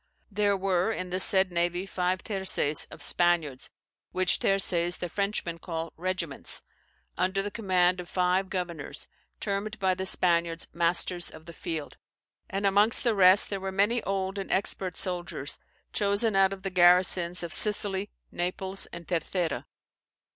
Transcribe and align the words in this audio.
"There 0.31 0.57
were 0.57 0.91
in 0.91 1.11
the 1.11 1.19
said 1.19 1.51
navie 1.51 1.85
five 1.87 2.23
terzaes 2.23 2.87
of 2.89 3.03
Spaniards 3.03 3.69
(which 4.11 4.39
terzaes 4.39 4.97
the 4.97 5.07
Frenchmen 5.09 5.59
call 5.59 5.93
regiments), 5.95 6.63
under 7.19 7.43
the 7.43 7.51
command 7.51 7.99
of 7.99 8.09
five 8.09 8.49
governours, 8.49 9.07
termed 9.39 9.77
by 9.77 9.93
the 9.93 10.07
Spaniards 10.07 10.67
masters 10.73 11.29
of 11.29 11.45
the 11.45 11.53
field, 11.53 11.97
and 12.49 12.65
amongst 12.65 13.03
the 13.03 13.13
rest 13.13 13.51
there 13.51 13.59
were 13.61 13.71
many 13.71 14.01
olde 14.01 14.39
and 14.39 14.51
expert 14.51 14.97
souldiers 14.97 15.59
chosen 15.93 16.35
out 16.35 16.51
of 16.51 16.63
the 16.63 16.71
garisons 16.71 17.43
of 17.43 17.53
Sicilie, 17.53 18.09
Naples, 18.31 18.87
and 18.87 19.07
Tercera. 19.07 19.67